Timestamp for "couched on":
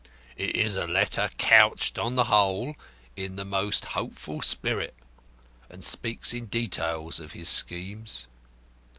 1.37-2.15